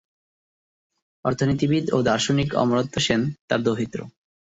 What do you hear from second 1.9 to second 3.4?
ও দার্শনিক অমর্ত্য সেন